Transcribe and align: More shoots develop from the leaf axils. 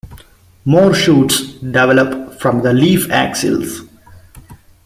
More 0.65 0.95
shoots 0.95 1.51
develop 1.59 2.39
from 2.41 2.63
the 2.63 2.73
leaf 2.73 3.11
axils. 3.11 3.83